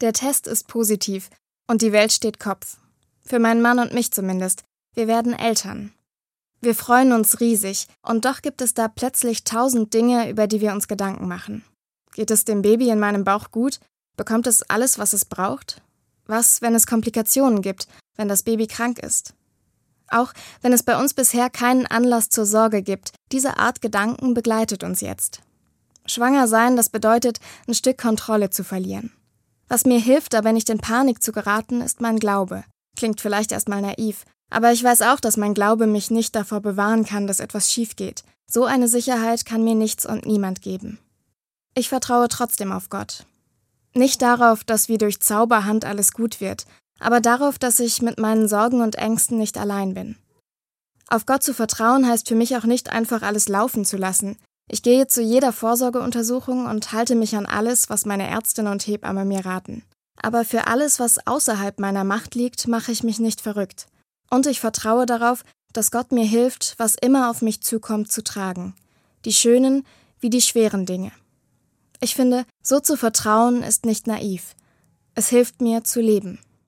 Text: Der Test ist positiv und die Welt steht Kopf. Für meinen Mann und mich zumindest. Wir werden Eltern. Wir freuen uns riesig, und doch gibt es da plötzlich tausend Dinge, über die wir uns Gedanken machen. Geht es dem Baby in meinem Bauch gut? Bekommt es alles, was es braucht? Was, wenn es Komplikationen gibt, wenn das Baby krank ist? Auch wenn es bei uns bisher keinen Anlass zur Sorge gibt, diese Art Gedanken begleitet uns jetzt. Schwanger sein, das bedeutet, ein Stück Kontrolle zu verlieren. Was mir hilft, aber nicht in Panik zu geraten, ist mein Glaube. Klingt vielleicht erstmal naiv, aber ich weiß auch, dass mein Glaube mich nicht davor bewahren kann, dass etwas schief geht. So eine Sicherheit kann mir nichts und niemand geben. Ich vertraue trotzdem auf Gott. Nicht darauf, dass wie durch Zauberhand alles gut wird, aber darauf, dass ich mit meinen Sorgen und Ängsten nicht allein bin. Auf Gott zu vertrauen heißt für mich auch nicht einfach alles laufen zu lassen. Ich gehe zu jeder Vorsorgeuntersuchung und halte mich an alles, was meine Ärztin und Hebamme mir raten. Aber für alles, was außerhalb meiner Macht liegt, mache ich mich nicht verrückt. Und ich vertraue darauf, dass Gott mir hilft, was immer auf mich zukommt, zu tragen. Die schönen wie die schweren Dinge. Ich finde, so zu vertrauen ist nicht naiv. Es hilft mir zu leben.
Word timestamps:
Der 0.00 0.12
Test 0.14 0.46
ist 0.46 0.66
positiv 0.66 1.28
und 1.68 1.82
die 1.82 1.92
Welt 1.92 2.12
steht 2.12 2.40
Kopf. 2.40 2.78
Für 3.24 3.38
meinen 3.38 3.60
Mann 3.60 3.78
und 3.78 3.92
mich 3.92 4.12
zumindest. 4.12 4.62
Wir 4.94 5.06
werden 5.06 5.32
Eltern. 5.32 5.92
Wir 6.62 6.74
freuen 6.74 7.12
uns 7.12 7.40
riesig, 7.40 7.86
und 8.02 8.24
doch 8.24 8.42
gibt 8.42 8.60
es 8.60 8.74
da 8.74 8.88
plötzlich 8.88 9.44
tausend 9.44 9.94
Dinge, 9.94 10.28
über 10.28 10.46
die 10.46 10.60
wir 10.60 10.72
uns 10.72 10.88
Gedanken 10.88 11.28
machen. 11.28 11.64
Geht 12.12 12.30
es 12.30 12.44
dem 12.44 12.62
Baby 12.62 12.90
in 12.90 12.98
meinem 12.98 13.24
Bauch 13.24 13.50
gut? 13.50 13.78
Bekommt 14.16 14.46
es 14.46 14.62
alles, 14.62 14.98
was 14.98 15.12
es 15.12 15.24
braucht? 15.24 15.80
Was, 16.26 16.60
wenn 16.60 16.74
es 16.74 16.86
Komplikationen 16.86 17.62
gibt, 17.62 17.88
wenn 18.16 18.28
das 18.28 18.42
Baby 18.42 18.66
krank 18.66 18.98
ist? 18.98 19.34
Auch 20.08 20.32
wenn 20.60 20.72
es 20.72 20.82
bei 20.82 20.98
uns 20.98 21.14
bisher 21.14 21.48
keinen 21.50 21.86
Anlass 21.86 22.28
zur 22.28 22.44
Sorge 22.44 22.82
gibt, 22.82 23.12
diese 23.32 23.58
Art 23.58 23.80
Gedanken 23.80 24.34
begleitet 24.34 24.82
uns 24.82 25.00
jetzt. 25.00 25.40
Schwanger 26.04 26.48
sein, 26.48 26.76
das 26.76 26.88
bedeutet, 26.88 27.38
ein 27.68 27.74
Stück 27.74 27.96
Kontrolle 27.96 28.50
zu 28.50 28.64
verlieren. 28.64 29.12
Was 29.70 29.86
mir 29.86 30.00
hilft, 30.00 30.34
aber 30.34 30.52
nicht 30.52 30.68
in 30.68 30.78
Panik 30.78 31.22
zu 31.22 31.30
geraten, 31.30 31.80
ist 31.80 32.00
mein 32.00 32.18
Glaube. 32.18 32.64
Klingt 32.98 33.20
vielleicht 33.20 33.52
erstmal 33.52 33.80
naiv, 33.80 34.24
aber 34.50 34.72
ich 34.72 34.82
weiß 34.82 35.02
auch, 35.02 35.20
dass 35.20 35.36
mein 35.36 35.54
Glaube 35.54 35.86
mich 35.86 36.10
nicht 36.10 36.34
davor 36.34 36.60
bewahren 36.60 37.04
kann, 37.04 37.28
dass 37.28 37.38
etwas 37.38 37.72
schief 37.72 37.94
geht. 37.94 38.24
So 38.50 38.64
eine 38.64 38.88
Sicherheit 38.88 39.46
kann 39.46 39.62
mir 39.62 39.76
nichts 39.76 40.04
und 40.04 40.26
niemand 40.26 40.60
geben. 40.60 40.98
Ich 41.76 41.88
vertraue 41.88 42.26
trotzdem 42.26 42.72
auf 42.72 42.88
Gott. 42.88 43.26
Nicht 43.94 44.22
darauf, 44.22 44.64
dass 44.64 44.88
wie 44.88 44.98
durch 44.98 45.20
Zauberhand 45.20 45.84
alles 45.84 46.12
gut 46.12 46.40
wird, 46.40 46.66
aber 46.98 47.20
darauf, 47.20 47.56
dass 47.56 47.78
ich 47.78 48.02
mit 48.02 48.18
meinen 48.18 48.48
Sorgen 48.48 48.80
und 48.80 48.96
Ängsten 48.96 49.38
nicht 49.38 49.56
allein 49.56 49.94
bin. 49.94 50.16
Auf 51.08 51.26
Gott 51.26 51.44
zu 51.44 51.54
vertrauen 51.54 52.08
heißt 52.08 52.26
für 52.26 52.34
mich 52.34 52.56
auch 52.56 52.64
nicht 52.64 52.90
einfach 52.90 53.22
alles 53.22 53.48
laufen 53.48 53.84
zu 53.84 53.96
lassen. 53.96 54.36
Ich 54.72 54.82
gehe 54.82 55.08
zu 55.08 55.20
jeder 55.20 55.52
Vorsorgeuntersuchung 55.52 56.66
und 56.66 56.92
halte 56.92 57.16
mich 57.16 57.34
an 57.34 57.44
alles, 57.44 57.90
was 57.90 58.06
meine 58.06 58.28
Ärztin 58.28 58.68
und 58.68 58.86
Hebamme 58.86 59.24
mir 59.24 59.44
raten. 59.44 59.82
Aber 60.22 60.44
für 60.44 60.68
alles, 60.68 61.00
was 61.00 61.26
außerhalb 61.26 61.80
meiner 61.80 62.04
Macht 62.04 62.36
liegt, 62.36 62.68
mache 62.68 62.92
ich 62.92 63.02
mich 63.02 63.18
nicht 63.18 63.40
verrückt. 63.40 63.86
Und 64.30 64.46
ich 64.46 64.60
vertraue 64.60 65.06
darauf, 65.06 65.44
dass 65.72 65.90
Gott 65.90 66.12
mir 66.12 66.24
hilft, 66.24 66.76
was 66.78 66.94
immer 66.94 67.30
auf 67.30 67.42
mich 67.42 67.62
zukommt, 67.62 68.12
zu 68.12 68.22
tragen. 68.22 68.74
Die 69.24 69.32
schönen 69.32 69.84
wie 70.20 70.30
die 70.30 70.40
schweren 70.40 70.86
Dinge. 70.86 71.10
Ich 72.00 72.14
finde, 72.14 72.44
so 72.62 72.78
zu 72.78 72.96
vertrauen 72.96 73.64
ist 73.64 73.84
nicht 73.84 74.06
naiv. 74.06 74.54
Es 75.16 75.30
hilft 75.30 75.60
mir 75.60 75.82
zu 75.82 76.00
leben. 76.00 76.38